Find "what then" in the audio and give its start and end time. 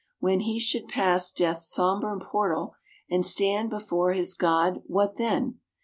4.87-5.59